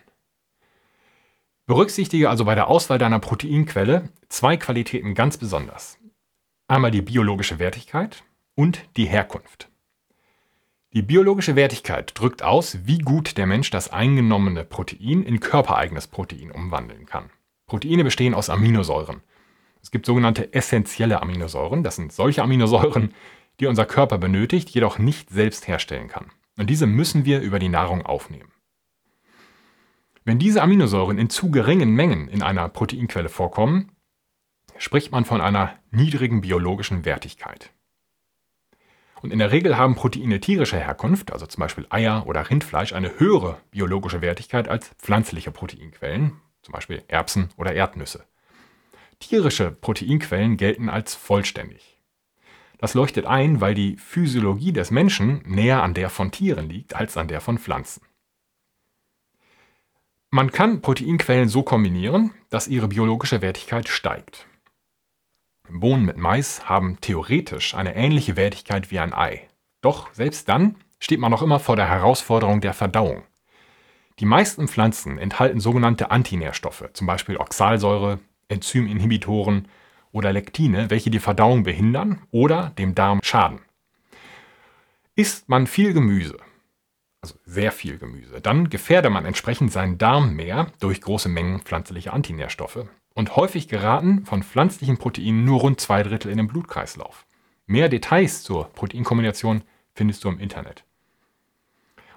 Berücksichtige 1.65 2.29
also 2.29 2.45
bei 2.45 2.55
der 2.55 2.67
Auswahl 2.67 2.97
deiner 2.97 3.19
Proteinquelle 3.19 4.09
zwei 4.27 4.57
Qualitäten 4.57 5.13
ganz 5.13 5.37
besonders. 5.37 5.99
Einmal 6.67 6.91
die 6.91 7.01
biologische 7.01 7.59
Wertigkeit 7.59 8.23
und 8.55 8.83
die 8.97 9.05
Herkunft. 9.05 9.69
Die 10.93 11.03
biologische 11.03 11.55
Wertigkeit 11.55 12.11
drückt 12.15 12.41
aus, 12.41 12.79
wie 12.85 12.97
gut 12.97 13.37
der 13.37 13.45
Mensch 13.45 13.69
das 13.69 13.91
eingenommene 13.91 14.65
Protein 14.65 15.21
in 15.21 15.39
körpereigenes 15.39 16.07
Protein 16.07 16.49
umwandeln 16.49 17.05
kann. 17.05 17.29
Proteine 17.67 18.03
bestehen 18.03 18.33
aus 18.33 18.49
Aminosäuren. 18.49 19.21
Es 19.83 19.91
gibt 19.91 20.07
sogenannte 20.07 20.51
essentielle 20.53 21.21
Aminosäuren. 21.21 21.83
Das 21.83 21.95
sind 21.95 22.11
solche 22.11 22.41
Aminosäuren, 22.41 23.13
die 23.59 23.67
unser 23.67 23.85
Körper 23.85 24.17
benötigt, 24.17 24.69
jedoch 24.71 24.97
nicht 24.97 25.29
selbst 25.29 25.67
herstellen 25.67 26.07
kann. 26.07 26.31
Und 26.59 26.69
diese 26.69 26.87
müssen 26.87 27.23
wir 27.23 27.39
über 27.39 27.57
die 27.57 27.69
Nahrung 27.69 28.05
aufnehmen. 28.05 28.51
Wenn 30.25 30.39
diese 30.39 30.61
Aminosäuren 30.61 31.17
in 31.17 31.29
zu 31.29 31.51
geringen 31.51 31.91
Mengen 31.91 32.27
in 32.27 32.43
einer 32.43 32.67
Proteinquelle 32.67 33.29
vorkommen, 33.29 33.93
spricht 34.77 35.13
man 35.13 35.23
von 35.23 35.39
einer 35.39 35.79
niedrigen 35.89 36.41
biologischen 36.41 37.05
Wertigkeit. 37.05 37.71
Und 39.21 39.31
in 39.31 39.39
der 39.39 39.53
Regel 39.53 39.77
haben 39.77 39.95
Proteine 39.95 40.41
tierischer 40.41 40.79
Herkunft, 40.79 41.31
also 41.31 41.45
zum 41.45 41.61
Beispiel 41.61 41.87
Eier 41.91 42.27
oder 42.27 42.49
Rindfleisch, 42.49 42.91
eine 42.91 43.17
höhere 43.19 43.61
biologische 43.71 44.21
Wertigkeit 44.21 44.67
als 44.67 44.89
pflanzliche 44.97 45.51
Proteinquellen, 45.51 46.41
zum 46.61 46.73
Beispiel 46.73 47.05
Erbsen 47.07 47.51
oder 47.55 47.71
Erdnüsse. 47.71 48.25
Tierische 49.19 49.71
Proteinquellen 49.71 50.57
gelten 50.57 50.89
als 50.89 51.15
vollständig. 51.15 51.98
Das 52.79 52.93
leuchtet 52.93 53.25
ein, 53.25 53.61
weil 53.61 53.75
die 53.75 53.97
Physiologie 53.97 54.71
des 54.71 54.89
Menschen 54.89 55.43
näher 55.45 55.83
an 55.83 55.93
der 55.93 56.09
von 56.09 56.31
Tieren 56.31 56.69
liegt 56.69 56.95
als 56.95 57.17
an 57.17 57.27
der 57.27 57.41
von 57.41 57.59
Pflanzen. 57.59 58.01
Man 60.31 60.51
kann 60.51 60.81
Proteinquellen 60.81 61.49
so 61.49 61.61
kombinieren, 61.61 62.31
dass 62.49 62.67
ihre 62.67 62.87
biologische 62.87 63.41
Wertigkeit 63.41 63.89
steigt. 63.89 64.47
Bohnen 65.69 66.05
mit 66.05 66.17
Mais 66.17 66.69
haben 66.69 66.99
theoretisch 67.01 67.75
eine 67.75 67.95
ähnliche 67.95 68.37
Wertigkeit 68.37 68.91
wie 68.91 68.99
ein 68.99 69.13
Ei. 69.13 69.47
Doch 69.81 70.11
selbst 70.13 70.47
dann 70.47 70.75
steht 70.99 71.19
man 71.19 71.31
noch 71.31 71.41
immer 71.41 71.59
vor 71.59 71.75
der 71.75 71.89
Herausforderung 71.89 72.61
der 72.61 72.73
Verdauung. 72.73 73.23
Die 74.19 74.25
meisten 74.25 74.67
Pflanzen 74.67 75.17
enthalten 75.17 75.59
sogenannte 75.59 76.11
Antinährstoffe, 76.11 76.89
zum 76.93 77.07
Beispiel 77.07 77.37
Oxalsäure, 77.37 78.19
Enzyminhibitoren 78.47 79.67
oder 80.11 80.33
Lektine, 80.33 80.89
welche 80.89 81.09
die 81.09 81.19
Verdauung 81.19 81.63
behindern 81.63 82.21
oder 82.31 82.71
dem 82.77 82.95
Darm 82.95 83.19
schaden. 83.23 83.59
Isst 85.15 85.49
man 85.49 85.67
viel 85.67 85.93
Gemüse, 85.93 86.37
also 87.21 87.35
sehr 87.45 87.71
viel 87.71 87.97
Gemüse, 87.97 88.41
dann 88.41 88.69
gefährde 88.69 89.09
man 89.09 89.25
entsprechend 89.25 89.71
seinen 89.71 89.97
Darm 89.97 90.35
mehr 90.35 90.67
durch 90.79 91.01
große 91.01 91.29
Mengen 91.29 91.59
pflanzlicher 91.59 92.13
Antinährstoffe 92.13 92.85
und 93.13 93.35
häufig 93.35 93.67
geraten 93.67 94.25
von 94.25 94.43
pflanzlichen 94.43 94.97
Proteinen 94.97 95.43
nur 95.43 95.59
rund 95.59 95.81
zwei 95.81 96.03
Drittel 96.03 96.31
in 96.31 96.37
den 96.37 96.47
Blutkreislauf. 96.47 97.25
Mehr 97.65 97.89
Details 97.89 98.43
zur 98.43 98.69
Proteinkombination 98.69 99.63
findest 99.93 100.23
du 100.23 100.29
im 100.29 100.39
Internet. 100.39 100.85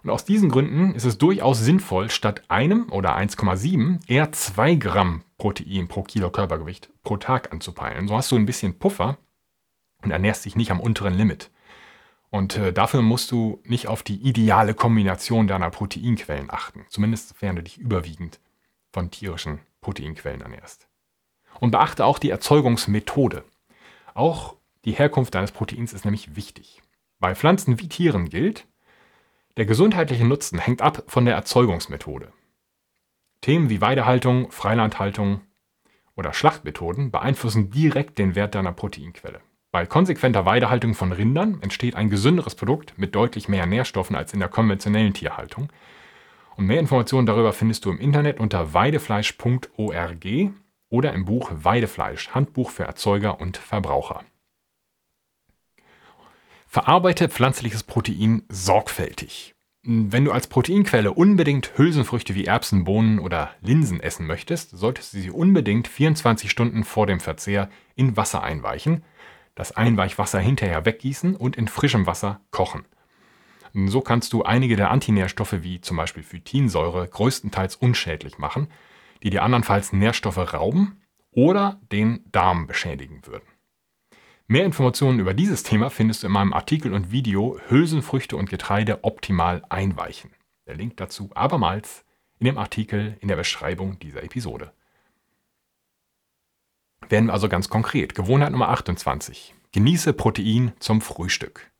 Und 0.02 0.10
aus 0.10 0.24
diesen 0.24 0.48
Gründen 0.48 0.94
ist 0.94 1.04
es 1.04 1.18
durchaus 1.18 1.60
sinnvoll, 1.60 2.10
statt 2.10 2.42
einem 2.48 2.90
oder 2.90 3.16
1,7 3.16 4.00
eher 4.08 4.32
2 4.32 4.76
Gramm 4.76 5.22
Protein 5.42 5.88
pro 5.88 6.04
Kilo 6.04 6.30
Körpergewicht 6.30 6.88
pro 7.02 7.16
Tag 7.16 7.52
anzupeilen. 7.52 8.06
So 8.06 8.16
hast 8.16 8.30
du 8.30 8.36
ein 8.36 8.46
bisschen 8.46 8.78
Puffer 8.78 9.18
und 10.00 10.12
ernährst 10.12 10.44
dich 10.44 10.54
nicht 10.54 10.70
am 10.70 10.78
unteren 10.78 11.14
Limit. 11.14 11.50
Und 12.30 12.56
äh, 12.58 12.72
dafür 12.72 13.02
musst 13.02 13.32
du 13.32 13.60
nicht 13.64 13.88
auf 13.88 14.04
die 14.04 14.22
ideale 14.22 14.72
Kombination 14.72 15.48
deiner 15.48 15.70
Proteinquellen 15.70 16.48
achten, 16.48 16.86
zumindest 16.90 17.30
sofern 17.30 17.56
du 17.56 17.64
dich 17.64 17.76
überwiegend 17.76 18.38
von 18.92 19.10
tierischen 19.10 19.58
Proteinquellen 19.80 20.42
ernährst. 20.42 20.86
Und 21.58 21.72
beachte 21.72 22.04
auch 22.04 22.20
die 22.20 22.30
Erzeugungsmethode. 22.30 23.42
Auch 24.14 24.54
die 24.84 24.92
Herkunft 24.92 25.34
deines 25.34 25.50
Proteins 25.50 25.92
ist 25.92 26.04
nämlich 26.04 26.36
wichtig. 26.36 26.82
Bei 27.18 27.34
Pflanzen 27.34 27.80
wie 27.80 27.88
Tieren 27.88 28.28
gilt, 28.28 28.68
der 29.56 29.66
gesundheitliche 29.66 30.24
Nutzen 30.24 30.60
hängt 30.60 30.82
ab 30.82 31.02
von 31.08 31.24
der 31.24 31.34
Erzeugungsmethode. 31.34 32.32
Themen 33.42 33.68
wie 33.68 33.80
Weidehaltung, 33.80 34.50
Freilandhaltung 34.52 35.40
oder 36.16 36.32
Schlachtmethoden 36.32 37.10
beeinflussen 37.10 37.70
direkt 37.70 38.18
den 38.18 38.36
Wert 38.36 38.54
deiner 38.54 38.72
Proteinquelle. 38.72 39.40
Bei 39.72 39.84
konsequenter 39.84 40.46
Weidehaltung 40.46 40.94
von 40.94 41.10
Rindern 41.12 41.60
entsteht 41.60 41.96
ein 41.96 42.08
gesünderes 42.08 42.54
Produkt 42.54 42.96
mit 42.98 43.14
deutlich 43.16 43.48
mehr 43.48 43.66
Nährstoffen 43.66 44.14
als 44.14 44.32
in 44.32 44.38
der 44.38 44.48
konventionellen 44.48 45.12
Tierhaltung. 45.12 45.72
Und 46.56 46.66
mehr 46.66 46.78
Informationen 46.78 47.26
darüber 47.26 47.52
findest 47.52 47.84
du 47.84 47.90
im 47.90 47.98
Internet 47.98 48.38
unter 48.38 48.74
weidefleisch.org 48.74 50.26
oder 50.88 51.12
im 51.12 51.24
Buch 51.24 51.50
Weidefleisch, 51.52 52.28
Handbuch 52.30 52.70
für 52.70 52.84
Erzeuger 52.84 53.40
und 53.40 53.56
Verbraucher. 53.56 54.22
Verarbeite 56.68 57.28
pflanzliches 57.28 57.82
Protein 57.82 58.42
sorgfältig. 58.48 59.51
Wenn 59.84 60.24
du 60.24 60.30
als 60.30 60.46
Proteinquelle 60.46 61.12
unbedingt 61.12 61.76
Hülsenfrüchte 61.76 62.36
wie 62.36 62.44
Erbsen, 62.44 62.84
Bohnen 62.84 63.18
oder 63.18 63.50
Linsen 63.62 63.98
essen 63.98 64.28
möchtest, 64.28 64.70
solltest 64.70 65.12
du 65.12 65.18
sie 65.18 65.30
unbedingt 65.30 65.88
24 65.88 66.48
Stunden 66.48 66.84
vor 66.84 67.08
dem 67.08 67.18
Verzehr 67.18 67.68
in 67.96 68.16
Wasser 68.16 68.44
einweichen, 68.44 69.02
das 69.56 69.72
Einweichwasser 69.72 70.38
hinterher 70.38 70.86
weggießen 70.86 71.34
und 71.34 71.56
in 71.56 71.66
frischem 71.66 72.06
Wasser 72.06 72.40
kochen. 72.52 72.84
So 73.74 74.02
kannst 74.02 74.32
du 74.32 74.44
einige 74.44 74.76
der 74.76 74.92
Antinährstoffe 74.92 75.62
wie 75.62 75.80
zum 75.80 75.96
Beispiel 75.96 76.22
Phytinsäure 76.22 77.08
größtenteils 77.08 77.74
unschädlich 77.74 78.38
machen, 78.38 78.68
die 79.24 79.30
dir 79.30 79.42
andernfalls 79.42 79.92
Nährstoffe 79.92 80.54
rauben 80.54 81.02
oder 81.32 81.80
den 81.90 82.20
Darm 82.30 82.68
beschädigen 82.68 83.22
würden. 83.26 83.51
Mehr 84.46 84.64
Informationen 84.64 85.20
über 85.20 85.34
dieses 85.34 85.62
Thema 85.62 85.88
findest 85.88 86.22
du 86.22 86.26
in 86.26 86.32
meinem 86.32 86.52
Artikel 86.52 86.92
und 86.92 87.12
Video 87.12 87.58
Hülsenfrüchte 87.68 88.36
und 88.36 88.50
Getreide 88.50 89.04
optimal 89.04 89.62
einweichen. 89.68 90.30
Der 90.66 90.74
Link 90.74 90.96
dazu 90.96 91.30
abermals 91.34 92.04
in 92.38 92.46
dem 92.46 92.58
Artikel 92.58 93.16
in 93.20 93.28
der 93.28 93.36
Beschreibung 93.36 93.98
dieser 93.98 94.22
Episode. 94.22 94.72
Werden 97.08 97.26
wir 97.26 97.32
also 97.32 97.48
ganz 97.48 97.68
konkret. 97.68 98.14
Gewohnheit 98.14 98.52
Nummer 98.52 98.68
28. 98.70 99.54
Genieße 99.72 100.12
Protein 100.12 100.72
zum 100.80 101.00
Frühstück. 101.00 101.70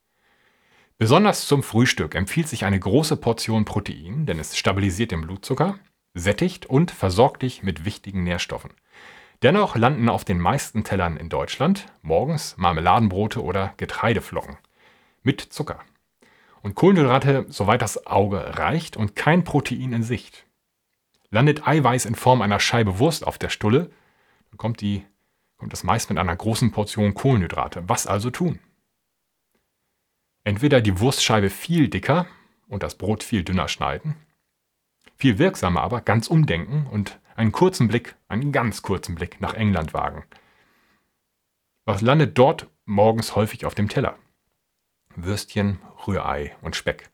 Besonders 0.98 1.46
zum 1.46 1.62
Frühstück 1.62 2.14
empfiehlt 2.14 2.48
sich 2.48 2.64
eine 2.64 2.78
große 2.78 3.16
Portion 3.16 3.64
Protein, 3.64 4.24
denn 4.24 4.38
es 4.38 4.56
stabilisiert 4.56 5.10
den 5.10 5.22
Blutzucker, 5.22 5.78
sättigt 6.14 6.66
und 6.66 6.90
versorgt 6.90 7.42
dich 7.42 7.62
mit 7.62 7.84
wichtigen 7.84 8.22
Nährstoffen. 8.22 8.70
Dennoch 9.42 9.74
landen 9.74 10.08
auf 10.08 10.24
den 10.24 10.38
meisten 10.38 10.84
Tellern 10.84 11.16
in 11.16 11.28
Deutschland 11.28 11.86
morgens 12.02 12.56
Marmeladenbrote 12.58 13.42
oder 13.42 13.74
Getreideflocken 13.76 14.56
mit 15.24 15.40
Zucker. 15.40 15.80
Und 16.62 16.76
Kohlenhydrate, 16.76 17.46
soweit 17.48 17.82
das 17.82 18.06
Auge 18.06 18.56
reicht 18.56 18.96
und 18.96 19.16
kein 19.16 19.42
Protein 19.42 19.92
in 19.92 20.04
Sicht. 20.04 20.46
Landet 21.30 21.66
Eiweiß 21.66 22.04
in 22.04 22.14
Form 22.14 22.40
einer 22.40 22.60
Scheibe 22.60 23.00
Wurst 23.00 23.26
auf 23.26 23.36
der 23.36 23.48
Stulle, 23.48 23.90
dann 24.50 24.58
kommt, 24.58 24.80
die, 24.80 25.04
kommt 25.56 25.72
das 25.72 25.82
meist 25.82 26.08
mit 26.08 26.18
einer 26.18 26.36
großen 26.36 26.70
Portion 26.70 27.14
Kohlenhydrate. 27.14 27.82
Was 27.88 28.06
also 28.06 28.30
tun? 28.30 28.60
Entweder 30.44 30.80
die 30.80 31.00
Wurstscheibe 31.00 31.50
viel 31.50 31.88
dicker 31.88 32.26
und 32.68 32.84
das 32.84 32.96
Brot 32.96 33.24
viel 33.24 33.42
dünner 33.42 33.66
schneiden, 33.66 34.14
viel 35.16 35.38
wirksamer 35.38 35.82
aber 35.82 36.00
ganz 36.00 36.28
umdenken 36.28 36.86
und 36.88 37.18
einen 37.36 37.52
kurzen 37.52 37.88
Blick, 37.88 38.16
einen 38.28 38.52
ganz 38.52 38.82
kurzen 38.82 39.14
Blick 39.14 39.40
nach 39.40 39.54
England 39.54 39.94
wagen. 39.94 40.24
Was 41.84 42.00
landet 42.00 42.38
dort 42.38 42.68
morgens 42.84 43.34
häufig 43.34 43.66
auf 43.66 43.74
dem 43.74 43.88
Teller? 43.88 44.16
Würstchen, 45.14 45.78
Rührei 46.06 46.54
und 46.62 46.76
Speck. 46.76 47.10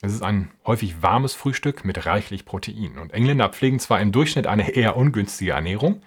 Es 0.00 0.12
ist 0.12 0.22
ein 0.22 0.50
häufig 0.66 1.02
warmes 1.02 1.34
Frühstück 1.34 1.84
mit 1.84 2.04
reichlich 2.04 2.44
Protein. 2.44 2.98
Und 2.98 3.12
Engländer 3.12 3.48
pflegen 3.48 3.78
zwar 3.78 4.00
im 4.00 4.12
Durchschnitt 4.12 4.46
eine 4.46 4.70
eher 4.70 4.96
ungünstige 4.96 5.52
Ernährung, 5.52 6.02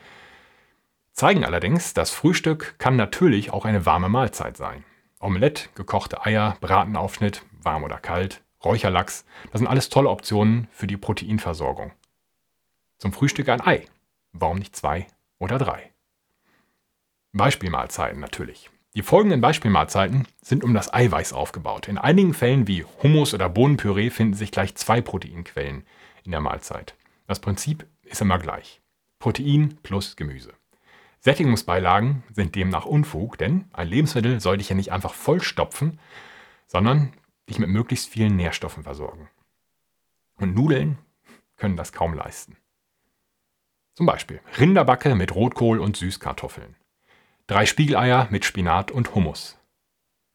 zeigen 1.14 1.44
allerdings, 1.44 1.96
das 1.96 2.12
Frühstück 2.12 2.76
kann 2.78 2.96
natürlich 2.96 3.52
auch 3.52 3.66
eine 3.66 3.88
warme 3.88 4.08
Mahlzeit 4.08 4.56
sein. 4.56 4.84
Omelette, 5.20 5.70
gekochte 5.74 6.24
Eier, 6.24 6.58
Bratenaufschnitt, 6.62 7.42
warm 7.64 7.84
oder 7.84 7.98
kalt, 7.98 8.44
Räucherlachs, 8.64 9.26
das 9.52 9.60
sind 9.60 9.68
alles 9.68 9.90
tolle 9.90 10.10
Optionen 10.10 10.68
für 10.72 10.86
die 10.86 10.98
Proteinversorgung. 10.98 11.92
Zum 12.98 13.14
Frühstück 13.14 13.50
ein 13.50 13.62
Ei. 13.62 13.86
Warum 14.32 14.58
nicht 14.58 14.76
zwei 14.76 15.08
oder 15.40 15.58
drei? 15.58 15.92
Beispielmahlzeiten 17.34 18.20
natürlich. 18.20 18.70
Die 18.96 19.04
folgenden 19.04 19.42
Beispielmahlzeiten 19.42 20.28
sind 20.42 20.64
um 20.64 20.74
das 20.74 20.92
Eiweiß 20.92 21.34
aufgebaut. 21.34 21.88
In 21.88 22.00
einigen 22.00 22.34
Fällen 22.34 22.68
wie 22.68 22.84
Hummus 23.04 23.34
oder 23.36 23.50
Bohnenpüree 23.50 24.10
finden 24.10 24.34
sich 24.34 24.52
gleich 24.52 24.74
zwei 24.76 25.02
Proteinquellen 25.02 25.84
in 26.24 26.32
der 26.32 26.42
Mahlzeit. 26.42 26.96
Das 27.28 27.40
Prinzip 27.40 27.86
ist 28.04 28.22
immer 28.22 28.40
gleich. 28.40 28.82
Protein 29.20 29.78
plus 29.84 30.16
Gemüse. 30.16 30.54
Sättigungsbeilagen 31.20 32.24
sind 32.32 32.56
demnach 32.56 32.86
Unfug, 32.86 33.38
denn 33.38 33.66
ein 33.74 33.88
Lebensmittel 33.88 34.40
soll 34.40 34.58
dich 34.58 34.70
ja 34.70 34.76
nicht 34.76 34.92
einfach 34.92 35.14
vollstopfen, 35.14 36.00
sondern 36.66 37.14
dich 37.50 37.60
mit 37.60 37.70
möglichst 37.70 38.10
vielen 38.10 38.36
Nährstoffen 38.36 38.84
versorgen. 38.84 39.30
Und 40.36 40.56
Nudeln 40.56 40.98
können 41.56 41.78
das 41.78 41.92
kaum 41.92 42.14
leisten. 42.14 42.58
Zum 43.98 44.06
Beispiel 44.06 44.42
Rinderbacke 44.60 45.16
mit 45.16 45.34
Rotkohl 45.34 45.80
und 45.80 45.98
Süßkartoffeln. 45.98 46.76
Drei 47.48 47.66
Spiegeleier 47.66 48.28
mit 48.30 48.46
Spinat 48.46 48.92
und 48.92 49.16
Hummus. 49.16 49.58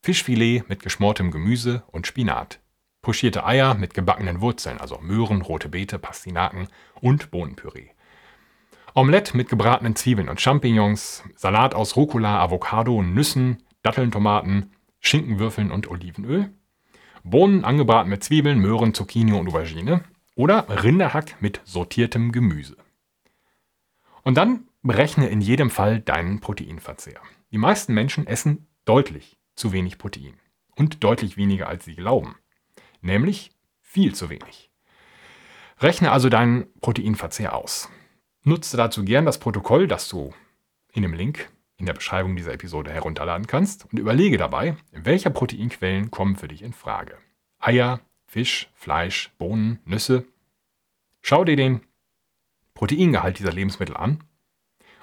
Fischfilet 0.02 0.68
mit 0.68 0.82
geschmortem 0.82 1.30
Gemüse 1.30 1.84
und 1.92 2.08
Spinat. 2.08 2.58
Pochierte 3.02 3.46
Eier 3.46 3.74
mit 3.74 3.94
gebackenen 3.94 4.40
Wurzeln, 4.40 4.78
also 4.78 4.98
Möhren, 4.98 5.42
rote 5.42 5.68
Beete, 5.68 6.00
Pastinaken 6.00 6.66
und 7.00 7.30
Bohnenpüree. 7.30 7.90
Omelette 8.94 9.36
mit 9.36 9.48
gebratenen 9.48 9.94
Zwiebeln 9.94 10.28
und 10.28 10.40
Champignons, 10.40 11.22
Salat 11.36 11.76
aus 11.76 11.94
Rucola, 11.94 12.40
Avocado, 12.40 13.00
Nüssen, 13.00 13.62
Datteln, 13.84 14.10
Tomaten, 14.10 14.72
Schinkenwürfeln 14.98 15.70
und 15.70 15.88
Olivenöl, 15.88 16.52
Bohnen 17.22 17.64
angebraten 17.64 18.10
mit 18.10 18.24
Zwiebeln, 18.24 18.58
Möhren, 18.58 18.92
Zucchini 18.92 19.34
und 19.34 19.46
Aubergine 19.46 20.02
oder 20.34 20.66
Rinderhack 20.82 21.40
mit 21.40 21.60
sortiertem 21.62 22.32
Gemüse. 22.32 22.76
Und 24.22 24.36
dann 24.36 24.68
berechne 24.82 25.28
in 25.28 25.40
jedem 25.40 25.70
Fall 25.70 26.00
deinen 26.00 26.40
Proteinverzehr. 26.40 27.20
Die 27.50 27.58
meisten 27.58 27.94
Menschen 27.94 28.26
essen 28.26 28.66
deutlich 28.84 29.38
zu 29.54 29.72
wenig 29.72 29.98
Protein 29.98 30.34
und 30.76 31.04
deutlich 31.04 31.36
weniger 31.36 31.68
als 31.68 31.84
sie 31.84 31.94
glauben, 31.94 32.36
nämlich 33.00 33.50
viel 33.80 34.14
zu 34.14 34.30
wenig. 34.30 34.70
Rechne 35.78 36.12
also 36.12 36.28
deinen 36.28 36.66
Proteinverzehr 36.80 37.54
aus. 37.54 37.88
Nutze 38.44 38.76
dazu 38.76 39.04
gern 39.04 39.24
das 39.24 39.38
Protokoll, 39.38 39.86
das 39.86 40.08
du 40.08 40.32
in 40.92 41.02
dem 41.02 41.14
Link 41.14 41.50
in 41.76 41.86
der 41.86 41.94
Beschreibung 41.94 42.36
dieser 42.36 42.52
Episode 42.52 42.92
herunterladen 42.92 43.46
kannst 43.46 43.86
und 43.90 43.98
überlege 43.98 44.38
dabei, 44.38 44.76
welche 44.92 45.30
Proteinquellen 45.30 46.10
kommen 46.10 46.36
für 46.36 46.48
dich 46.48 46.62
in 46.62 46.72
Frage. 46.72 47.18
Eier, 47.58 48.00
Fisch, 48.24 48.70
Fleisch, 48.74 49.32
Bohnen, 49.38 49.80
Nüsse. 49.84 50.24
Schau 51.20 51.44
dir 51.44 51.56
den 51.56 51.80
Proteingehalt 52.82 53.38
dieser 53.38 53.52
Lebensmittel 53.52 53.96
an. 53.96 54.24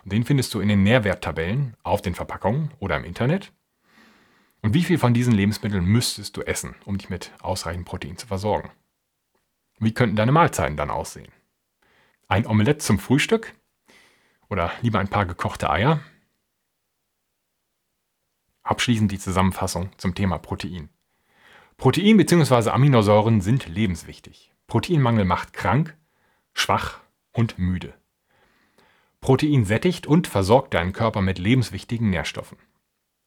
Und 0.04 0.12
den 0.12 0.26
findest 0.26 0.54
du 0.54 0.60
in 0.60 0.68
den 0.68 0.84
Nährwerttabellen 0.84 1.78
auf 1.82 2.02
den 2.02 2.14
Verpackungen 2.14 2.74
oder 2.80 2.98
im 2.98 3.06
Internet. 3.06 3.54
Und 4.62 4.74
wie 4.74 4.84
viel 4.84 4.98
von 4.98 5.14
diesen 5.14 5.32
Lebensmitteln 5.32 5.86
müsstest 5.86 6.36
du 6.36 6.42
essen, 6.42 6.76
um 6.84 6.98
dich 6.98 7.10
mit 7.10 7.32
ausreichend 7.40 7.86
Protein 7.86 8.18
zu 8.18 8.28
versorgen? 8.28 8.70
Wie 9.80 9.94
könnten 9.94 10.18
deine 10.18 10.34
Mahlzeiten 10.34 10.76
dann 10.76 10.90
aussehen? 10.90 11.32
Ein 12.28 12.46
Omelett 12.48 12.82
zum 12.82 13.00
Frühstück? 13.00 13.56
Oder 14.50 14.74
lieber 14.82 15.00
ein 15.00 15.08
paar 15.08 15.26
gekochte 15.26 15.70
Eier? 15.70 16.02
Abschließend 18.62 19.10
die 19.10 19.20
Zusammenfassung 19.20 19.92
zum 19.96 20.16
Thema 20.16 20.38
Protein. 20.38 20.90
Protein 21.78 22.18
bzw. 22.18 22.72
Aminosäuren 22.72 23.40
sind 23.40 23.70
lebenswichtig. 23.70 24.52
Proteinmangel 24.68 25.24
macht 25.24 25.54
krank, 25.54 25.98
schwach 26.54 27.00
und 27.34 27.60
müde. 27.60 27.94
Protein 29.22 29.66
sättigt 29.66 30.08
und 30.08 30.28
versorgt 30.28 30.74
deinen 30.74 30.94
Körper 30.94 31.22
mit 31.22 31.40
lebenswichtigen 31.40 32.10
Nährstoffen. 32.10 32.58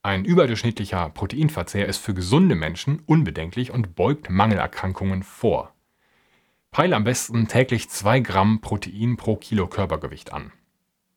Ein 0.02 0.24
überdurchschnittlicher 0.24 1.10
Proteinverzehr 1.10 1.86
ist 1.86 1.98
für 1.98 2.14
gesunde 2.14 2.54
Menschen 2.54 3.02
unbedenklich 3.06 3.70
und 3.70 3.94
beugt 3.94 4.30
Mangelerkrankungen 4.30 5.22
vor. 5.22 5.74
Peile 6.72 6.96
am 6.96 7.04
besten 7.04 7.46
täglich 7.46 7.88
2 7.90 8.20
Gramm 8.20 8.60
Protein 8.60 9.16
pro 9.16 9.36
Kilo 9.36 9.68
Körpergewicht 9.68 10.32
an. 10.32 10.52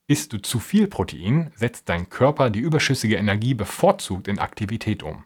Isst 0.07 0.33
du 0.33 0.37
zu 0.41 0.59
viel 0.59 0.87
Protein, 0.87 1.51
setzt 1.55 1.89
dein 1.89 2.09
Körper 2.09 2.51
die 2.51 2.59
überschüssige 2.59 3.15
Energie 3.15 3.55
bevorzugt 3.55 4.27
in 4.27 4.37
Aktivität 4.37 5.01
um. 5.01 5.23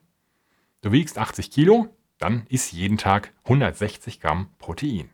Du 0.81 0.93
wiegst 0.93 1.17
80 1.17 1.51
Kilo, 1.51 1.89
dann 2.17 2.45
iss 2.47 2.71
jeden 2.71 2.97
Tag 2.97 3.33
160 3.43 4.21
Gramm 4.21 4.47
Protein. 4.57 5.09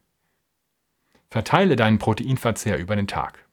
Verteile 1.35 1.75
deinen 1.75 1.99
Proteinverzehr 1.99 2.79
über 2.79 2.95
den 2.95 3.07
Tag. 3.07 3.45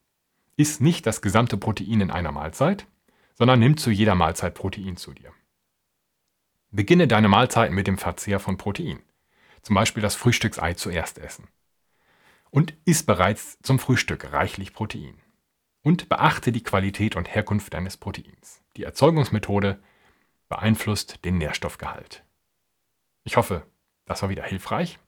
Iss 0.56 0.78
nicht 0.78 1.04
das 1.04 1.20
gesamte 1.20 1.56
Protein 1.56 2.00
in 2.00 2.12
einer 2.12 2.30
Mahlzeit, 2.30 2.86
sondern 3.34 3.58
nimm 3.58 3.76
zu 3.76 3.90
jeder 3.90 4.14
Mahlzeit 4.14 4.54
Protein 4.54 4.96
zu 4.96 5.12
dir. 5.12 5.32
Beginne 6.70 7.08
deine 7.08 7.26
Mahlzeiten 7.26 7.74
mit 7.74 7.88
dem 7.88 7.98
Verzehr 7.98 8.38
von 8.38 8.56
Protein. 8.56 9.02
Zum 9.62 9.74
Beispiel 9.74 10.00
das 10.00 10.14
Frühstücksei 10.14 10.74
zuerst 10.74 11.18
essen. 11.18 11.48
Und 12.50 12.72
iss 12.84 13.02
bereits 13.02 13.58
zum 13.64 13.80
Frühstück 13.80 14.32
reichlich 14.32 14.74
Protein. 14.74 15.18
Und 15.82 16.08
beachte 16.08 16.52
die 16.52 16.62
Qualität 16.62 17.16
und 17.16 17.34
Herkunft 17.34 17.74
deines 17.74 17.96
Proteins. 17.96 18.62
Die 18.76 18.84
Erzeugungsmethode 18.84 19.82
beeinflusst 20.48 21.24
den 21.24 21.36
Nährstoffgehalt. 21.38 22.22
Ich 23.24 23.36
hoffe, 23.36 23.66
das 24.04 24.22
war 24.22 24.28
wieder 24.28 24.44
hilfreich. 24.44 25.00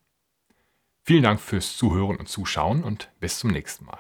Vielen 1.07 1.23
Dank 1.23 1.39
fürs 1.39 1.77
Zuhören 1.77 2.17
und 2.17 2.31
Zuschauen 2.31 2.83
und 2.83 3.11
bis 3.21 3.39
zum 3.39 3.51
nächsten 3.51 3.85
Mal. 3.85 3.99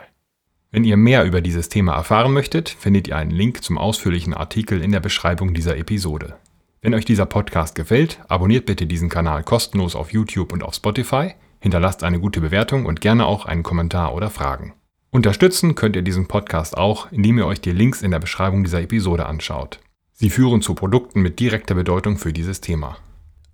Wenn 0.71 0.85
ihr 0.85 0.97
mehr 0.97 1.25
über 1.25 1.43
dieses 1.43 1.69
Thema 1.69 1.95
erfahren 1.95 2.33
möchtet, 2.33 2.71
findet 2.71 3.09
ihr 3.09 3.17
einen 3.19 3.31
Link 3.31 3.62
zum 3.62 3.77
ausführlichen 3.77 4.33
Artikel 4.33 4.83
in 4.83 4.90
der 4.90 5.01
Beschreibung 5.01 5.53
dieser 5.53 5.77
Episode. 5.77 6.37
Wenn 6.81 6.95
euch 6.95 7.05
dieser 7.05 7.27
Podcast 7.27 7.75
gefällt, 7.75 8.21
abonniert 8.29 8.64
bitte 8.64 8.87
diesen 8.87 9.11
Kanal 9.11 9.43
kostenlos 9.43 9.95
auf 9.95 10.14
YouTube 10.14 10.51
und 10.51 10.62
auf 10.62 10.75
Spotify, 10.75 11.35
hinterlasst 11.61 12.05
eine 12.05 12.21
gute 12.21 12.40
Bewertung 12.40 12.87
und 12.87 13.03
gerne 13.03 13.27
auch 13.27 13.45
einen 13.45 13.62
Kommentar 13.62 14.14
oder 14.14 14.31
Fragen. 14.31 14.73
Unterstützen 15.11 15.75
könnt 15.75 15.97
ihr 15.97 16.03
diesen 16.03 16.27
Podcast 16.27 16.75
auch, 16.75 17.12
indem 17.12 17.37
ihr 17.37 17.47
euch 17.47 17.61
die 17.61 17.73
Links 17.73 18.01
in 18.01 18.12
der 18.12 18.19
Beschreibung 18.19 18.64
dieser 18.64 18.81
Episode 18.81 19.27
anschaut. 19.27 19.79
Sie 20.14 20.31
führen 20.31 20.62
zu 20.62 20.75
Produkten 20.75 21.21
mit 21.21 21.38
direkter 21.38 21.75
Bedeutung 21.75 22.17
für 22.17 22.33
dieses 22.33 22.62
Thema. 22.62 22.97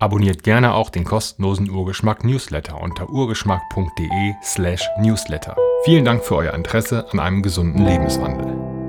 Abonniert 0.01 0.43
gerne 0.45 0.73
auch 0.73 0.89
den 0.89 1.05
kostenlosen 1.05 1.69
Urgeschmack 1.69 2.25
Newsletter 2.25 2.81
unter 2.81 3.11
urgeschmack.de/newsletter. 3.11 4.43
slash 4.43 4.89
Vielen 5.85 6.07
Dank 6.07 6.25
für 6.25 6.37
euer 6.37 6.55
Interesse 6.55 7.07
an 7.13 7.21
einem 7.21 7.43
gesunden 7.43 7.85
Lebenswandel. 7.85 8.80